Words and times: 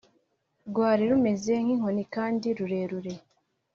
Rwari 0.69 1.03
rumeze 1.11 1.53
nk’inkoni 1.63 2.03
kandi 2.15 2.47
rurerure 2.57 3.13